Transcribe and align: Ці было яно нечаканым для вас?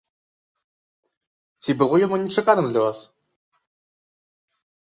Ці 1.65 1.71
было 1.83 1.95
яно 2.05 2.15
нечаканым 2.25 2.67
для 2.73 2.81
вас? 2.89 2.99